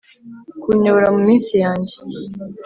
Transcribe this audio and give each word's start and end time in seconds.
kunyobora 0.61 1.07
mu 1.15 1.21
minsi 1.27 1.53
yanjye 1.63 1.95